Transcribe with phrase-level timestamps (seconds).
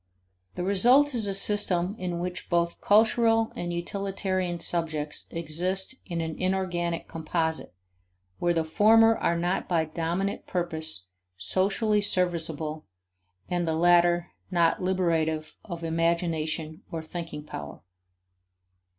[0.55, 6.35] The result is a system in which both "cultural" and "utilitarian" subjects exist in an
[6.39, 7.75] inorganic composite
[8.39, 11.05] where the former are not by dominant purpose
[11.37, 12.87] socially serviceable
[13.47, 17.81] and the latter not liberative of imagination or thinking power.